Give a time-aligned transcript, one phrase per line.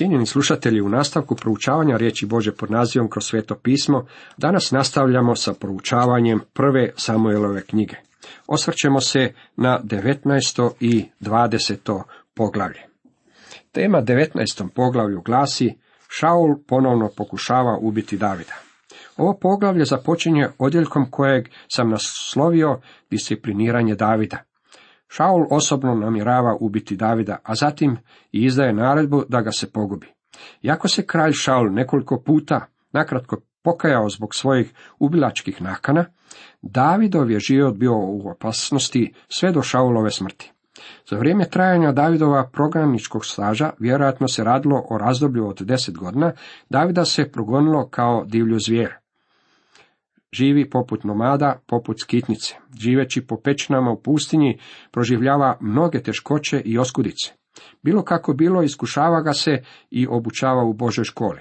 [0.00, 5.54] Cijenjeni slušatelji, u nastavku proučavanja riječi Bože pod nazivom kroz sveto pismo, danas nastavljamo sa
[5.54, 7.96] proučavanjem prve Samuelove knjige.
[8.46, 10.70] Osvrćemo se na 19.
[10.80, 12.02] i 20.
[12.34, 12.80] poglavlje.
[13.72, 14.68] Tema 19.
[14.74, 15.78] poglavlju glasi
[16.08, 18.54] Šaul ponovno pokušava ubiti Davida.
[19.16, 22.80] Ovo poglavlje započinje odjeljkom kojeg sam naslovio
[23.10, 24.49] discipliniranje Davida.
[25.12, 27.96] Šaul osobno namjerava ubiti Davida, a zatim
[28.32, 30.06] i izdaje naredbu da ga se pogubi.
[30.62, 36.04] Iako se kralj Šaul nekoliko puta nakratko pokajao zbog svojih ubilačkih nakana,
[36.62, 40.52] Davidov je život bio u opasnosti sve do Šaulove smrti.
[41.10, 46.32] Za vrijeme trajanja Davidova programičkog staža, vjerojatno se radilo o razdoblju od deset godina,
[46.68, 48.99] Davida se progonilo kao divlju zvijer.
[50.34, 52.54] Živi poput nomada, poput skitnice.
[52.80, 54.58] Živeći po pećinama u pustinji,
[54.90, 57.32] proživljava mnoge teškoće i oskudice.
[57.82, 61.40] Bilo kako bilo, iskušava ga se i obučava u Božoj školi.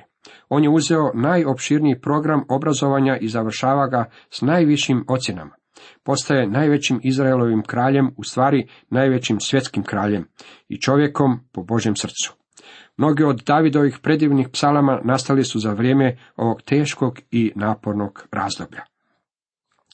[0.49, 5.55] On je uzeo najopširniji program obrazovanja i završava ga s najvišim ocjenama.
[6.03, 10.27] Postaje najvećim Izraelovim kraljem, u stvari najvećim svjetskim kraljem
[10.69, 12.38] i čovjekom po Božjem srcu.
[12.99, 18.81] Mnogi od Davidovih predivnih psalama nastali su za vrijeme ovog teškog i napornog razdoblja.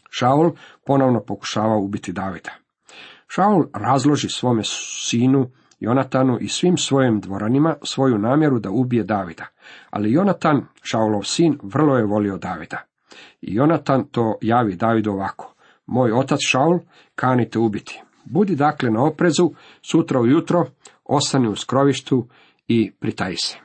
[0.10, 0.52] Šaul
[0.86, 2.52] ponovno pokušava ubiti Davida.
[3.28, 4.62] Šaul razloži svome
[5.10, 9.46] sinu Jonatanu i svim svojim dvoranima svoju namjeru da ubije Davida,
[9.90, 12.78] ali Jonatan, Šaulov sin, vrlo je volio Davida.
[13.42, 15.54] I Jonatan to javi Davidu ovako.
[15.86, 16.80] Moj otac Šaul
[17.16, 18.02] kanite ubiti.
[18.24, 20.66] Budi dakle na oprezu, sutra ujutro,
[21.04, 22.28] ostani u skrovištu
[22.68, 23.58] i pritaji se.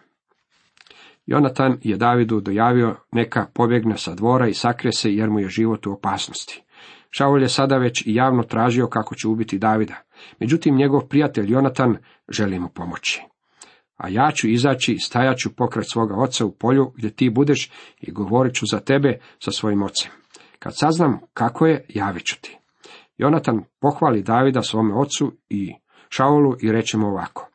[1.27, 5.87] Jonatan je Davidu dojavio neka pobjegne sa dvora i sakrije se jer mu je život
[5.87, 6.63] u opasnosti.
[7.11, 9.95] Šaul je sada već i javno tražio kako će ubiti Davida.
[10.41, 11.97] Međutim, njegov prijatelj Jonatan
[12.29, 13.23] želi mu pomoći.
[13.97, 17.71] A ja ću izaći i stajat ću pokraj svoga oca u polju gdje ti budeš
[18.01, 20.11] i govorit ću za tebe sa svojim ocem.
[20.59, 22.59] Kad saznam kako je, javit ću ti.
[23.19, 25.73] Jonatan pohvali Davida svome ocu i
[26.09, 27.50] Šaulu i reče mu ovako.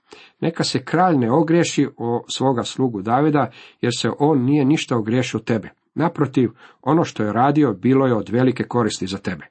[0.46, 3.52] Neka se kralj ne ogriješi o svoga slugu Davida,
[3.82, 5.70] jer se on nije ništa ogriješio tebe.
[5.96, 6.50] Naprotiv,
[6.82, 9.46] ono što je radio bilo je od velike koristi za tebe.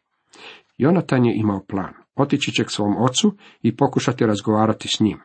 [0.78, 1.94] Jonatan je imao plan.
[2.16, 5.20] Otići će k svom ocu i pokušati razgovarati s njim.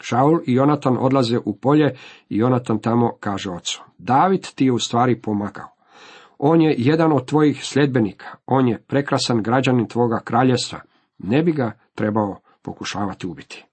[0.00, 1.94] Šaul i Jonatan odlaze u polje
[2.28, 3.82] i Jonatan tamo kaže ocu.
[3.98, 5.68] David ti je u stvari pomagao.
[6.38, 8.26] On je jedan od tvojih sljedbenika.
[8.46, 10.80] On je prekrasan građanin tvoga kraljevstva.
[11.18, 13.65] Ne bi ga trebao pokušavati ubiti.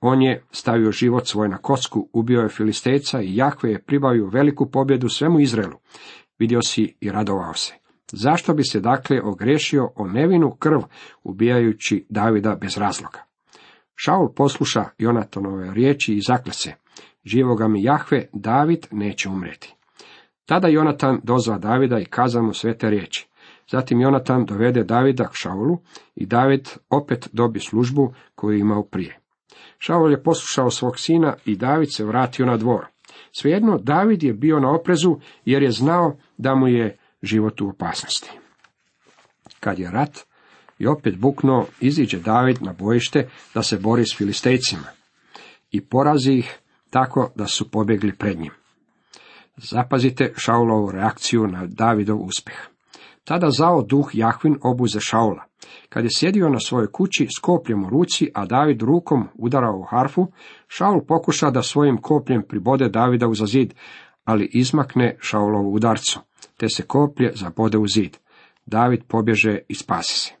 [0.00, 4.70] On je stavio život svoj na kocku, ubio je Filistejca i Jahve je pribavio veliku
[4.70, 5.78] pobjedu svemu Izraelu.
[6.38, 7.74] Vidio si i radovao se.
[8.12, 10.80] Zašto bi se dakle ogrešio o nevinu krv,
[11.22, 13.24] ubijajući Davida bez razloga?
[13.94, 16.72] Šaul posluša Jonatonove riječi i zakle se.
[17.24, 19.74] Živoga mi Jahve, David neće umreti.
[20.46, 23.28] Tada Jonatan dozva Davida i kaza mu sve te riječi.
[23.70, 25.78] Zatim Jonatan dovede Davida k Šaulu
[26.14, 29.20] i David opet dobi službu koju je imao prije.
[29.78, 32.86] Šaul je poslušao svog sina i David se vratio na dvor.
[33.32, 38.30] Svejedno, David je bio na oprezu jer je znao da mu je život u opasnosti.
[39.60, 40.18] Kad je rat
[40.78, 44.86] i opet buknuo, iziđe David na bojište da se bori s filistejcima
[45.70, 46.58] i porazi ih
[46.90, 48.52] tako da su pobjegli pred njim.
[49.56, 52.58] Zapazite Šaulovu reakciju na Davidov uspjeh.
[53.28, 55.44] Tada zao duh Jahvin obuze Šaula.
[55.88, 59.82] Kad je sjedio na svojoj kući s kopljem u ruci, a David rukom udarao u
[59.82, 60.26] harfu,
[60.68, 63.74] Šaul pokuša da svojim kopljem pribode Davida uza zid,
[64.24, 66.20] ali izmakne Šaulovu udarcu,
[66.56, 68.16] te se koplje zabode u zid.
[68.66, 70.34] David pobježe i spasi se.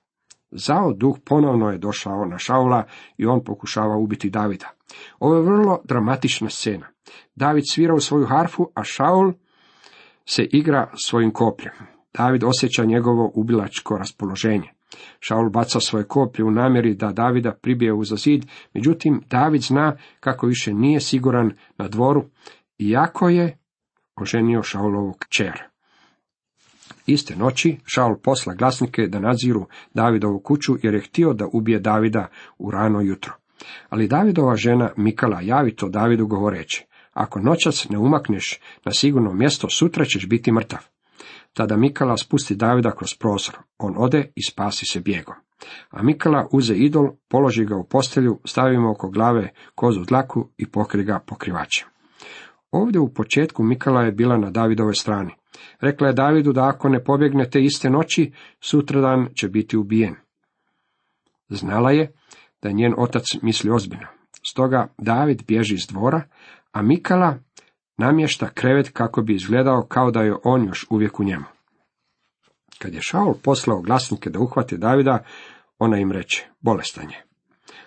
[0.50, 2.84] Zao duh ponovno je došao na Šaula
[3.16, 4.68] i on pokušava ubiti Davida.
[5.18, 6.86] Ovo je vrlo dramatična scena.
[7.34, 9.32] David svira u svoju harfu, a Šaul
[10.24, 11.97] se igra svojim kopljem.
[12.14, 14.72] David osjeća njegovo ubilačko raspoloženje.
[15.20, 20.46] Šaul baca svoje koplje u namjeri da Davida pribije uza zid, međutim David zna kako
[20.46, 22.24] više nije siguran na dvoru,
[22.78, 23.58] iako je
[24.16, 25.62] oženio Šaulovu kćer.
[27.06, 32.28] Iste noći Šaul posla glasnike da nadziru Davidovu kuću jer je htio da ubije Davida
[32.58, 33.32] u rano jutro.
[33.88, 39.68] Ali Davidova žena Mikala javi to Davidu govoreći, ako noćas ne umakneš na sigurno mjesto,
[39.70, 40.97] sutra ćeš biti mrtav.
[41.58, 43.56] Tada Mikala spusti Davida kroz prozor.
[43.78, 45.34] On ode i spasi se bijegom.
[45.90, 50.66] A Mikala uze idol, položi ga u postelju, stavi mu oko glave kozu dlaku i
[50.70, 51.88] pokri ga pokrivačem.
[52.70, 55.34] Ovdje u početku Mikala je bila na Davidovoj strani.
[55.80, 60.14] Rekla je Davidu da ako ne pobjegne te iste noći, sutradan će biti ubijen.
[61.48, 62.12] Znala je
[62.62, 64.06] da njen otac misli ozbiljno.
[64.50, 66.22] Stoga David bježi iz dvora,
[66.72, 67.38] a Mikala
[67.98, 71.44] namješta krevet kako bi izgledao kao da je on još uvijek u njemu.
[72.78, 75.24] Kad je Šaul poslao glasnike da uhvate Davida,
[75.78, 77.24] ona im reče, bolestan je.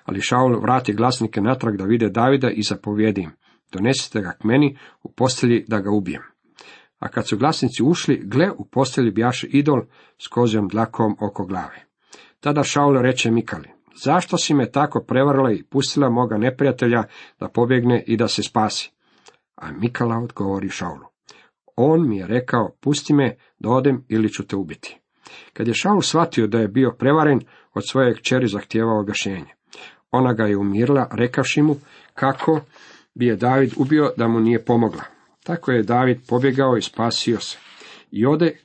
[0.05, 3.31] Ali Šaul vrati glasnike natrag da vide Davida i zapovijedi im,
[3.71, 6.21] donesite ga k meni u postelji da ga ubijem.
[6.99, 9.81] A kad su glasnici ušli, gle, u postelji bjaše idol
[10.23, 11.85] s kozijom dlakom oko glave.
[12.39, 13.69] Tada Šaul reče Mikali,
[14.03, 17.03] zašto si me tako prevarila i pustila moga neprijatelja
[17.39, 18.91] da pobjegne i da se spasi?
[19.61, 21.05] A Mikala odgovori Šaulu,
[21.75, 24.99] on mi je rekao, pusti me da odem ili ću te ubiti.
[25.53, 27.41] Kad je Šaul shvatio da je bio prevaren,
[27.73, 29.53] od svoje kćeri zahtijevao objašnjenje.
[30.11, 31.75] Ona ga je umirila, rekavši mu
[32.13, 32.61] kako
[33.13, 35.03] bi je David ubio da mu nije pomogla.
[35.43, 37.57] Tako je David pobjegao i spasio se.
[38.11, 38.57] I ode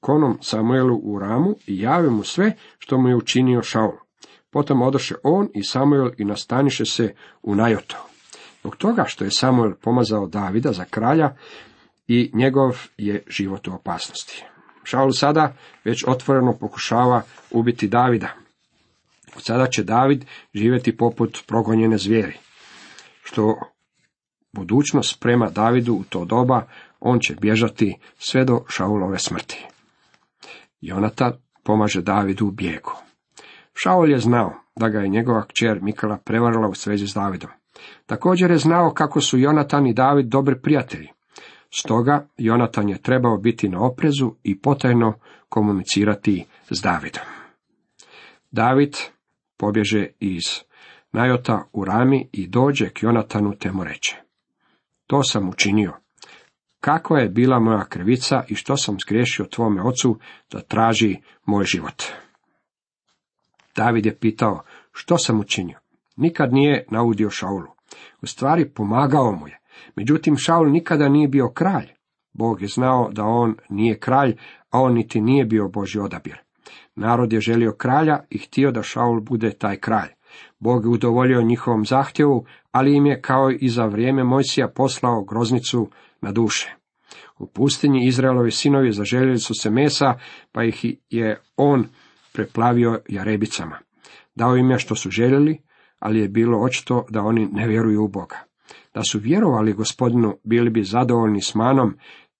[0.00, 3.96] konom Samuelu u ramu i javi mu sve što mu je učinio Šaul.
[4.50, 8.13] Potom odoše on i Samuel i nastaniše se u Najoto.
[8.64, 11.36] Zbog toga što je Samuel pomazao Davida za kralja
[12.08, 14.44] i njegov je život u opasnosti.
[14.84, 18.28] Šaul sada već otvoreno pokušava ubiti Davida.
[19.36, 20.24] Od sada će David
[20.54, 22.36] živjeti poput progonjene zvijeri.
[23.22, 23.58] Što
[24.52, 26.66] budućnost prema Davidu u to doba,
[27.00, 29.66] on će bježati sve do Šaulove smrti.
[30.80, 32.92] Jonata pomaže Davidu u bijegu.
[33.74, 37.50] Šaul je znao da ga je njegova kćer Mikala prevarila u svezi s Davidom.
[38.06, 41.08] Također je znao kako su Jonatan i David dobri prijatelji.
[41.70, 45.14] Stoga Jonatan je trebao biti na oprezu i potajno
[45.48, 47.22] komunicirati s Davidom.
[48.50, 48.96] David
[49.56, 50.42] pobježe iz
[51.12, 54.16] Najota u Rami i dođe k Jonatanu te mu reče.
[55.06, 55.92] To sam učinio.
[56.80, 60.18] Kakva je bila moja krivica i što sam skriješio tvome ocu
[60.50, 61.16] da traži
[61.46, 62.02] moj život?
[63.76, 64.62] David je pitao,
[64.92, 65.83] što sam učinio?
[66.16, 67.68] Nikad nije naudio Šaulu.
[68.22, 69.60] U stvari pomagao mu je.
[69.96, 71.88] Međutim, Šaul nikada nije bio kralj.
[72.32, 74.36] Bog je znao da on nije kralj,
[74.70, 76.38] a on niti nije bio Boži odabir.
[76.94, 80.08] Narod je želio kralja i htio da Šaul bude taj kralj.
[80.58, 85.90] Bog je udovoljio njihovom zahtjevu, ali im je kao i za vrijeme Mojsija poslao groznicu
[86.20, 86.74] na duše.
[87.38, 90.14] U pustinji Izraelovi sinovi zaželjeli su se mesa,
[90.52, 91.86] pa ih je on
[92.32, 93.78] preplavio jarebicama.
[94.34, 95.58] Dao im je što su željeli,
[96.04, 98.36] ali je bilo očito da oni ne vjeruju u Boga.
[98.94, 101.94] Da su vjerovali gospodinu, bili bi zadovoljni s manom,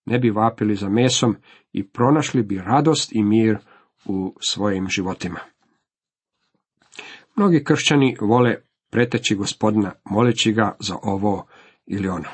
[0.06, 1.36] ne bi vapili za mesom
[1.72, 3.58] i pronašli bi radost i mir
[4.06, 5.38] u svojim životima.
[7.36, 8.54] Mnogi kršćani vole
[8.90, 11.46] preteći gospodina, moleći ga za ovo
[11.86, 12.28] ili ono.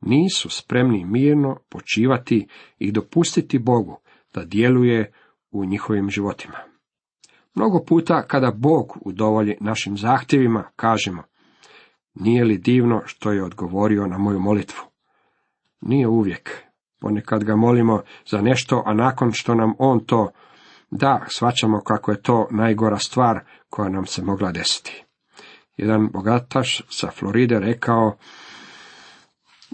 [0.00, 4.00] Nisu spremni mirno počivati i dopustiti Bogu
[4.34, 5.12] da djeluje
[5.50, 6.67] u njihovim životima.
[7.54, 11.22] Mnogo puta kada Bog udovolji našim zahtjevima, kažemo,
[12.14, 14.84] nije li divno što je odgovorio na moju molitvu?
[15.80, 16.50] Nije uvijek.
[17.00, 20.30] Ponekad ga molimo za nešto, a nakon što nam on to
[20.90, 23.40] da, shvaćamo kako je to najgora stvar
[23.70, 25.04] koja nam se mogla desiti.
[25.76, 28.16] Jedan bogataš sa Floride rekao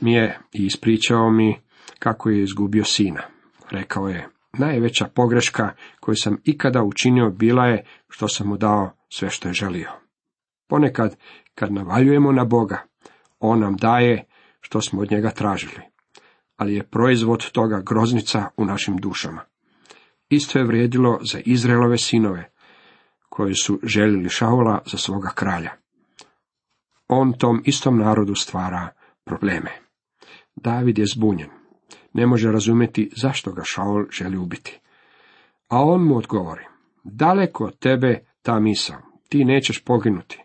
[0.03, 1.61] mi je i ispričao mi
[1.99, 3.23] kako je izgubio sina.
[3.71, 4.29] Rekao je,
[4.59, 5.71] najveća pogreška
[6.01, 9.91] koju sam ikada učinio bila je što sam mu dao sve što je želio.
[10.69, 11.17] Ponekad,
[11.55, 12.83] kad navaljujemo na Boga,
[13.41, 14.25] On nam daje
[14.61, 15.81] što smo od njega tražili,
[16.57, 19.41] ali je proizvod toga groznica u našim dušama.
[20.29, 22.51] Isto je vrijedilo za Izraelove sinove,
[23.29, 25.71] koji su željeli Šaula za svoga kralja.
[27.09, 28.89] On tom istom narodu stvara
[29.25, 29.71] probleme.
[30.57, 31.64] David je zbunjen.
[32.15, 34.81] Ne može razumjeti zašto ga Šaul želi ubiti.
[35.69, 36.65] A on mu odgovori,
[37.05, 38.97] daleko od tebe ta misao,
[39.29, 40.41] ti nećeš poginuti.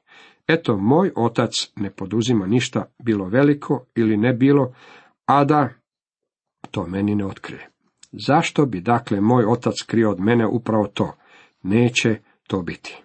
[0.48, 4.74] Eto, moj otac ne poduzima ništa, bilo veliko ili ne bilo,
[5.26, 5.70] a da
[6.72, 7.70] to meni ne otkrije.
[8.12, 11.16] Zašto bi dakle moj otac krio od mene upravo to?
[11.64, 13.04] Neće to biti.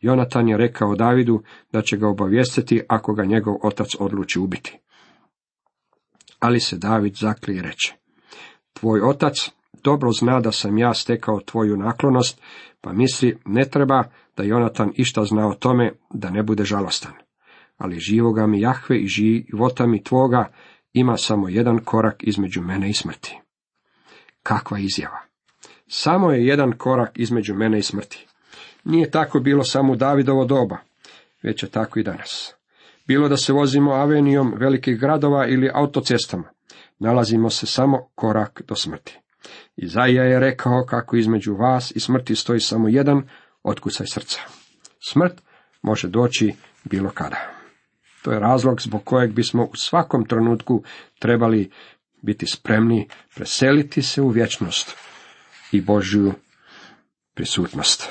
[0.00, 1.42] Jonatan je rekao Davidu
[1.72, 4.78] da će ga obavijestiti ako ga njegov otac odluči ubiti.
[6.40, 7.94] Ali se David zakli i reče,
[8.72, 9.50] tvoj otac
[9.84, 12.40] dobro zna da sam ja stekao tvoju naklonost,
[12.80, 14.04] pa misli ne treba
[14.36, 17.12] da Jonatan išta zna o tome da ne bude žalostan.
[17.78, 20.52] Ali živoga mi Jahve i života mi tvoga
[20.92, 23.38] ima samo jedan korak između mene i smrti.
[24.42, 25.20] Kakva izjava!
[25.86, 28.26] Samo je jedan korak između mene i smrti.
[28.84, 30.76] Nije tako bilo samo Davidovo doba,
[31.42, 32.54] već je tako i danas.
[33.10, 36.44] Bilo da se vozimo avenijom velikih gradova ili autocestama,
[36.98, 39.18] nalazimo se samo korak do smrti.
[39.76, 43.22] Izaija je rekao kako između vas i smrti stoji samo jedan
[43.62, 44.40] otkucaj srca.
[45.08, 45.42] Smrt
[45.82, 47.36] može doći bilo kada.
[48.22, 50.82] To je razlog zbog kojeg bismo u svakom trenutku
[51.18, 51.70] trebali
[52.22, 54.96] biti spremni preseliti se u vječnost
[55.72, 56.32] i Božju
[57.34, 58.08] prisutnost.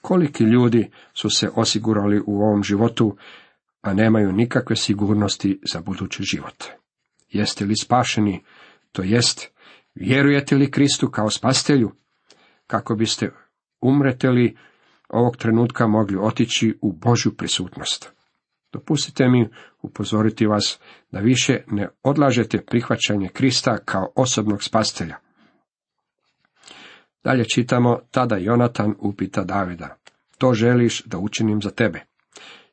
[0.00, 3.16] Koliki ljudi su se osigurali u ovom životu,
[3.82, 6.64] a nemaju nikakve sigurnosti za budući život.
[7.28, 8.44] Jeste li spašeni,
[8.92, 9.50] to jest,
[9.94, 11.92] vjerujete li Kristu kao spastelju,
[12.66, 13.30] kako biste
[13.80, 14.56] umrete li
[15.08, 18.12] ovog trenutka mogli otići u Božju prisutnost.
[18.72, 19.48] Dopustite mi
[19.82, 25.16] upozoriti vas da više ne odlažete prihvaćanje Krista kao osobnog spastelja.
[27.24, 29.96] Dalje čitamo, tada Jonatan upita Davida,
[30.38, 32.11] to želiš da učinim za tebe.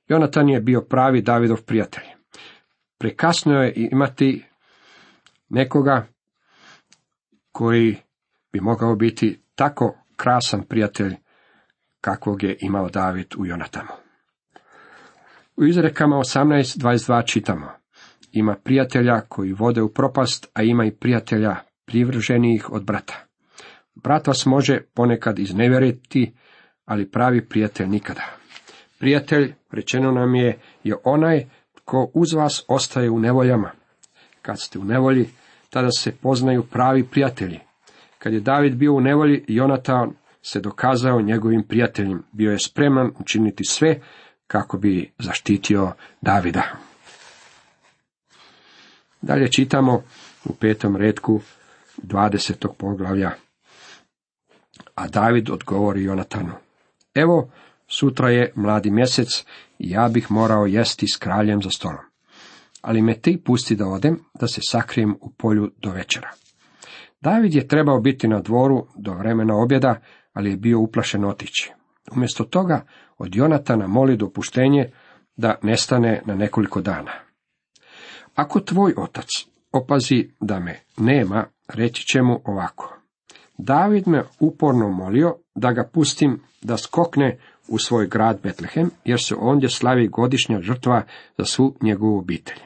[0.09, 2.03] Jonatan je bio pravi Davidov prijatelj.
[2.97, 4.45] Prekasno je imati
[5.49, 6.07] nekoga
[7.51, 7.97] koji
[8.53, 11.15] bi mogao biti tako krasan prijatelj
[12.01, 13.89] kakvog je imao David u Jonatanu.
[15.57, 17.71] U izrekama 18.22 čitamo.
[18.31, 23.25] Ima prijatelja koji vode u propast, a ima i prijatelja privrženijih od brata.
[23.95, 26.33] Brat vas može ponekad iznevjeriti,
[26.85, 28.38] ali pravi prijatelj nikada.
[28.99, 33.71] Prijatelj, rečeno nam je, je onaj tko uz vas ostaje u nevoljama.
[34.41, 35.29] Kad ste u nevolji,
[35.69, 37.59] tada se poznaju pravi prijatelji.
[38.17, 42.23] Kad je David bio u nevolji, Jonatan se dokazao njegovim prijateljem.
[42.31, 43.99] Bio je spreman učiniti sve
[44.47, 45.91] kako bi zaštitio
[46.21, 46.63] Davida.
[49.21, 50.03] Dalje čitamo
[50.45, 51.41] u petom redku
[52.03, 52.67] 20.
[52.77, 53.31] poglavlja.
[54.95, 56.53] A David odgovori Jonatanu.
[57.15, 57.49] Evo,
[57.89, 59.45] sutra je mladi mjesec
[59.79, 62.05] i ja bih morao jesti s kraljem za stolom.
[62.81, 66.31] Ali me ti pusti da odem, da se sakrijem u polju do večera.
[67.21, 70.01] David je trebao biti na dvoru do vremena objeda,
[70.33, 71.71] ali je bio uplašen otići.
[72.15, 72.85] Umjesto toga
[73.17, 74.91] od Jonatana moli dopuštenje
[75.35, 77.11] da nestane na nekoliko dana.
[78.35, 79.27] Ako tvoj otac
[79.71, 82.95] opazi da me nema, reći će mu ovako.
[83.57, 87.39] David me uporno molio da ga pustim da skokne
[87.69, 91.03] u svoj grad Betlehem, jer se ondje slavi godišnja žrtva
[91.37, 92.59] za svu njegovu obitelj.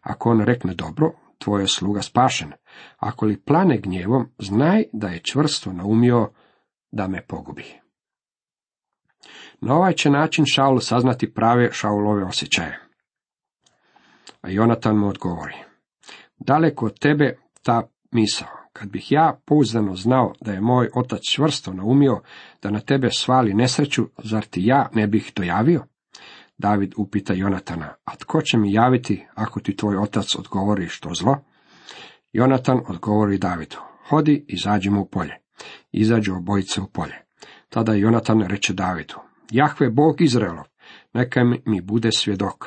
[0.00, 2.52] Ako on rekne dobro, tvoj je sluga spašen.
[2.98, 6.30] Ako li plane gnjevom, znaj da je čvrsto naumio
[6.92, 7.80] da me pogubi.
[9.60, 12.80] Na ovaj će način Šaul saznati prave Šaulove osjećaje.
[14.42, 15.56] A Jonatan mu odgovori.
[16.38, 18.59] Daleko od tebe ta misao.
[18.72, 22.20] Kad bih ja pouzdano znao da je moj otac čvrsto naumio
[22.62, 25.84] da na tebe svali nesreću, zar ti ja ne bih dojavio?
[26.58, 31.36] David upita Jonatana, a tko će mi javiti ako ti tvoj otac odgovori što zlo?
[32.32, 33.76] Jonatan odgovori Davidu,
[34.08, 35.36] hodi i zađi mu u polje.
[35.92, 37.24] Izađu obojice u polje.
[37.68, 39.14] Tada Jonatan reče Davidu,
[39.50, 40.64] Jahve Bog Izraelov,
[41.12, 42.66] neka mi bude svjedok.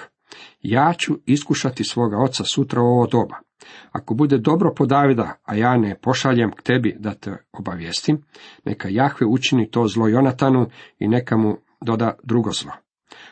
[0.61, 3.35] Ja ću iskušati svoga oca sutra u ovo doba.
[3.91, 8.23] Ako bude dobro po Davida, a ja ne pošaljem k tebi da te obavijestim,
[8.65, 10.67] neka Jahve učini to zlo Jonatanu
[10.99, 12.71] i neka mu doda drugo zlo.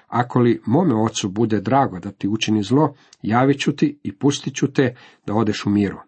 [0.07, 4.55] Ako li mome ocu bude drago da ti učini zlo, javit ću ti i pustit
[4.55, 4.95] ću te
[5.25, 5.99] da odeš u miru.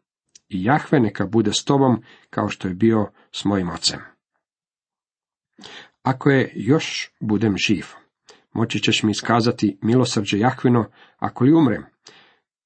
[0.50, 4.00] I Jahve neka bude s tobom kao što je bio s mojim ocem.
[6.03, 7.86] Ako je još budem živ,
[8.53, 10.86] moći ćeš mi iskazati milosrđe Jahvino,
[11.18, 11.86] ako li umrem,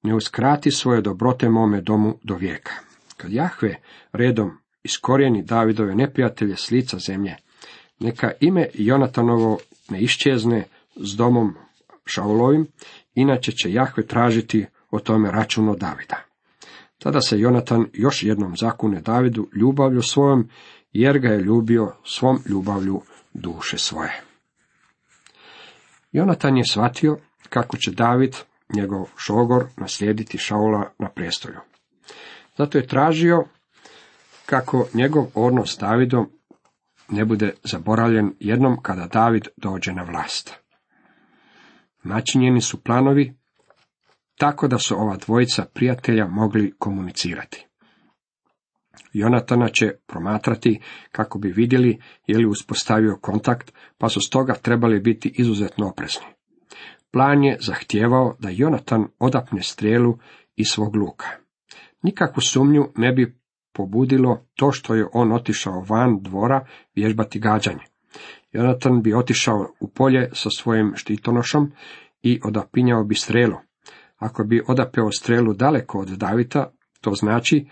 [0.04, 2.74] ne uskrati svoje dobrote mome domu do vijeka.
[3.18, 3.76] Kad Jahve
[4.12, 7.36] redom iskorijeni Davidove neprijatelje s lica zemlje,
[8.00, 9.58] neka ime Jonatanovo
[9.90, 10.64] ne iščezne
[10.96, 11.54] s domom
[12.06, 12.68] Šaulovim,
[13.16, 16.24] inače će Jahve tražiti o tome račun od Davida.
[16.98, 20.50] Tada se Jonatan još jednom zakune Davidu ljubavlju svojom,
[20.92, 23.02] jer ga je ljubio svom ljubavlju
[23.34, 24.22] duše svoje.
[26.12, 27.18] Jonatan je shvatio
[27.50, 28.36] kako će David,
[28.74, 31.60] njegov šogor, naslijediti Šaula na prestolju.
[32.58, 33.44] Zato je tražio
[34.46, 36.30] kako njegov odnos s Davidom
[37.10, 40.54] ne bude zaboravljen jednom kada David dođe na vlast.
[42.04, 43.34] Načinjeni su planovi
[44.38, 47.68] tako da su ova dvojica prijatelja mogli komunicirati.
[49.14, 50.80] Jonatana će promatrati
[51.12, 56.37] kako bi vidjeli je li uspostavio kontakt, pa su stoga trebali biti izuzetno oprezni.
[57.18, 60.18] Plan je zahtijevao da Jonatan odapne strelu
[60.56, 61.26] iz svog luka.
[62.04, 63.40] Nikakvu sumnju ne bi
[63.74, 67.84] pobudilo to što je on otišao van dvora vježbati gađanje.
[68.52, 71.72] Jonatan bi otišao u polje sa svojim štitonošom
[72.22, 73.56] i odapinjao bi strelu.
[74.18, 76.72] Ako bi odapeo strelu daleko od Davita,
[77.02, 77.68] to znači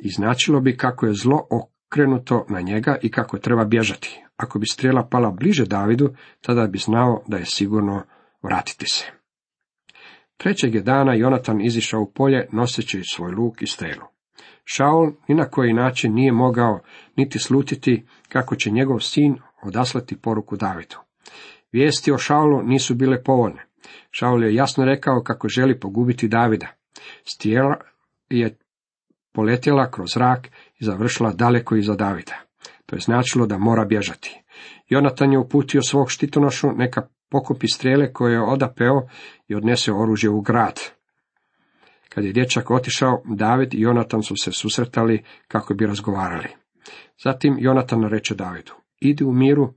[0.00, 4.22] i značilo bi kako je zlo okrenuto na njega i kako treba bježati.
[4.36, 8.02] Ako bi strela pala bliže Davidu, tada bi znao da je sigurno
[8.42, 9.06] vratiti se.
[10.36, 14.02] Trećeg je dana Jonatan izišao u polje noseći svoj luk i strelu.
[14.64, 16.80] Šaul ni na koji način nije mogao
[17.16, 20.96] niti slutiti kako će njegov sin odaslati poruku Davidu.
[21.72, 23.66] Vijesti o Šaulu nisu bile povoljne.
[24.10, 26.66] Šaul je jasno rekao kako želi pogubiti Davida.
[27.24, 27.76] Stijela
[28.28, 28.58] je
[29.32, 30.48] poletjela kroz zrak
[30.80, 32.34] i završila daleko iza Davida.
[32.86, 34.42] To je značilo da mora bježati.
[34.88, 39.02] Jonatan je uputio svog štitonošu neka pokupi strele koje je odapeo
[39.48, 40.80] i odnese oružje u grad.
[42.08, 46.48] Kad je dječak otišao, David i Jonatan su se susretali kako bi razgovarali.
[47.24, 49.74] Zatim Jonatan reče Davidu, idi u miru,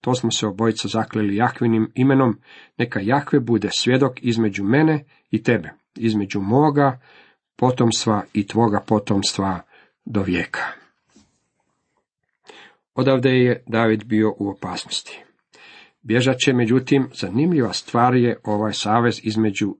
[0.00, 2.40] to smo se obojica zakleli Jahvinim imenom,
[2.78, 7.00] neka Jahve bude svjedok između mene i tebe, između moga
[7.56, 9.60] potomstva i tvoga potomstva
[10.04, 10.62] do vijeka.
[12.94, 15.24] Odavde je David bio u opasnosti.
[16.02, 19.76] Bježat će, međutim, zanimljiva stvar je ovaj savez između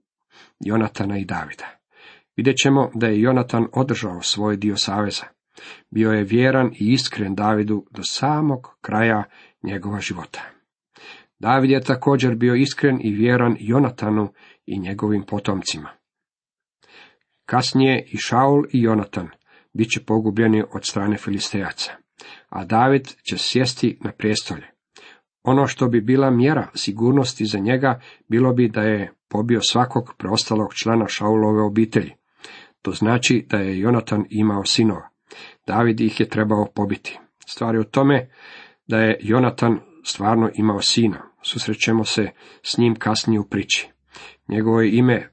[0.60, 1.66] Jonatana i Davida.
[2.36, 5.24] Vidjet ćemo da je Jonatan održao svoj dio saveza.
[5.90, 9.24] Bio je vjeran i iskren Davidu do samog kraja
[9.62, 10.40] njegova života.
[11.38, 14.32] David je također bio iskren i vjeran Jonatanu
[14.66, 15.90] i njegovim potomcima.
[17.44, 19.28] Kasnije i Šaul i Jonatan
[19.72, 21.92] bit će pogubljeni od strane Filistejaca,
[22.48, 24.71] a David će sjesti na prijestolje.
[25.42, 30.74] Ono što bi bila mjera sigurnosti za njega bilo bi da je pobio svakog preostalog
[30.74, 32.12] člana Šaulove obitelji.
[32.82, 35.08] To znači da je Jonatan imao sinova.
[35.66, 37.18] David ih je trebao pobiti.
[37.46, 38.30] Stvar je u tome
[38.86, 41.22] da je Jonatan stvarno imao sina.
[41.42, 42.30] Susrećemo se
[42.62, 43.88] s njim kasnije u priči.
[44.48, 45.28] Njegovo je ime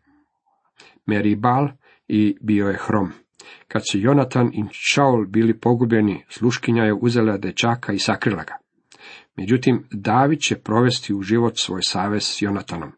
[1.06, 1.68] Meribal
[2.08, 3.12] i bio je hrom.
[3.68, 8.54] Kad su Jonatan i Šaul bili pogubljeni, sluškinja je uzela dečaka i sakrila ga.
[9.39, 12.91] Međutim, David će provesti u život svoj savez s Jonatanom.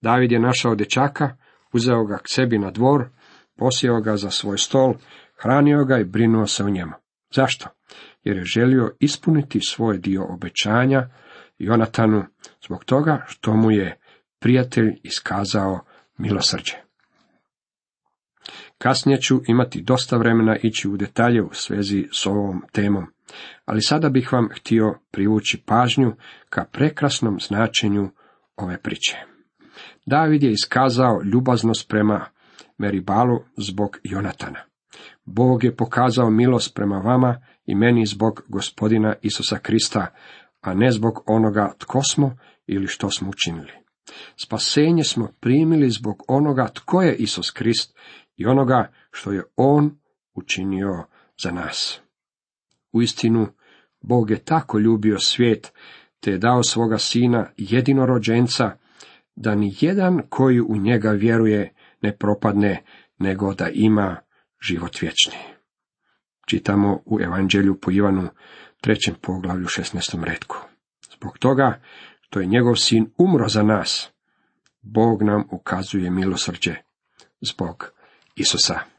[0.00, 1.36] David je našao dečaka,
[1.72, 3.08] uzeo ga k sebi na dvor,
[3.56, 4.94] posijao ga za svoj stol,
[5.42, 6.92] hranio ga i brinuo se o njemu.
[7.34, 7.68] Zašto?
[8.24, 11.08] Jer je želio ispuniti svoj dio obećanja
[11.58, 12.24] Jonatanu
[12.66, 13.98] zbog toga što mu je
[14.40, 15.80] prijatelj iskazao
[16.18, 16.74] milosrđe.
[18.78, 23.06] Kasnije ću imati dosta vremena ići u detalje u svezi s ovom temom,
[23.64, 26.12] ali sada bih vam htio privući pažnju
[26.50, 28.10] ka prekrasnom značenju
[28.56, 29.16] ove priče.
[30.06, 32.26] David je iskazao ljubaznost prema
[32.78, 34.60] Meribalu zbog Jonatana.
[35.24, 40.06] Bog je pokazao milost prema vama i meni zbog gospodina Isusa Krista,
[40.60, 43.72] a ne zbog onoga tko smo ili što smo učinili.
[44.36, 47.98] Spasenje smo primili zbog onoga tko je Isus Krist
[48.36, 49.98] i onoga što je On
[50.34, 51.04] učinio
[51.42, 52.00] za nas.
[52.92, 53.46] Uistinu,
[54.00, 55.72] Bog je tako ljubio svijet,
[56.20, 58.70] te je dao svoga sina jedinorođenca,
[59.36, 62.84] da ni jedan koji u njega vjeruje ne propadne,
[63.18, 64.16] nego da ima
[64.60, 65.38] život vječni.
[66.46, 68.28] Čitamo u Evanđelju po Ivanu,
[68.80, 70.24] trećem poglavlju, 16.
[70.24, 70.56] redku.
[71.16, 71.80] Zbog toga,
[72.20, 74.10] što je njegov sin umro za nas,
[74.82, 76.74] Bog nam ukazuje milosrđe
[77.40, 77.92] zbog
[78.36, 78.95] Isusa.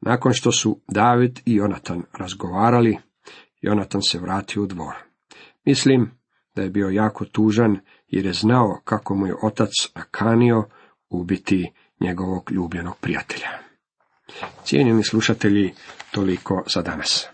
[0.00, 2.98] Nakon što su David i Jonatan razgovarali,
[3.60, 4.94] Jonatan se vratio u dvor.
[5.64, 6.10] Mislim
[6.54, 10.64] da je bio jako tužan jer je znao kako mu je otac nakanio
[11.08, 13.48] ubiti njegovog ljubljenog prijatelja.
[14.64, 15.74] Cijenjeni slušatelji,
[16.10, 17.28] toliko za danas.